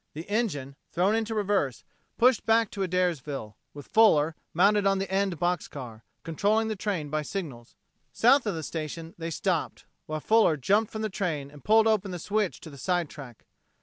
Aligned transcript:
The 0.13 0.27
engine, 0.31 0.75
thrown 0.91 1.13
into 1.13 1.35
reverse, 1.35 1.83
pushed 2.17 2.43
back 2.47 2.71
to 2.71 2.81
Adairsville, 2.81 3.55
with 3.75 3.85
Fuller, 3.85 4.33
mounted 4.51 4.87
on 4.87 4.97
the 4.97 5.11
end 5.11 5.37
box 5.37 5.67
car, 5.67 6.03
controlling 6.23 6.69
the 6.69 6.75
train 6.75 7.11
by 7.11 7.21
signals. 7.21 7.75
South 8.11 8.47
of 8.47 8.55
the 8.55 8.63
station 8.63 9.13
they 9.19 9.29
stopped, 9.29 9.85
while 10.07 10.19
Fuller 10.19 10.57
jumped 10.57 10.91
from 10.91 11.03
the 11.03 11.09
train 11.09 11.51
and 11.51 11.63
pulled 11.63 11.85
open 11.85 12.09
the 12.09 12.17
switch 12.17 12.59
to 12.61 12.71
the 12.71 12.79
side 12.79 13.11
track. 13.11 13.45